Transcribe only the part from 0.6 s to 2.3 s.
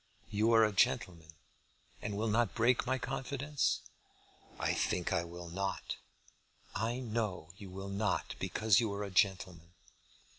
a gentleman, and will